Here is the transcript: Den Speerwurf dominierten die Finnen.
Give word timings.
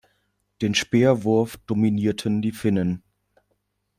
Den 0.63 0.73
Speerwurf 0.73 1.57
dominierten 1.67 2.41
die 2.41 2.53
Finnen. 2.53 3.03